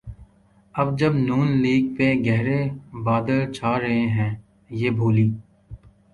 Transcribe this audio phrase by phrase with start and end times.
[0.75, 2.59] اب جب نون لیگ پہ گہرے
[3.05, 4.33] بادل چھا رہے ہیں‘
[4.69, 5.27] یہ بھولی